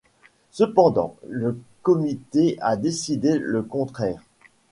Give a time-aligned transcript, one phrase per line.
[0.49, 4.23] Cependant le comité a décidé le contraire.